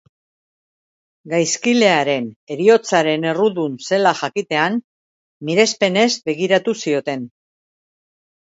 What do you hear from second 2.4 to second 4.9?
heriotzaren errudun zela jakitean,